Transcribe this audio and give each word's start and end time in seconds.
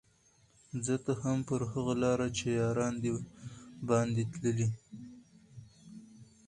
ځه 0.85 0.95
ته 1.05 1.13
هم 1.21 1.37
پر 1.49 1.61
هغه 1.71 1.93
لاره 2.03 2.27
چي 2.37 2.47
یاران 2.59 2.93
دي 3.03 3.11
باندي 3.87 4.23
تللي 4.31 4.67